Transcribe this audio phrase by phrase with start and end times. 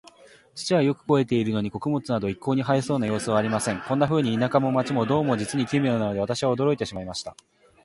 [0.55, 3.79] 土はよく肥えているのに、穀物など一向に生えそうな様子はありません。
[3.81, 7.37] こんなふうに、田舎も街も、どうも実に奇妙なので、私は驚いてしまいました。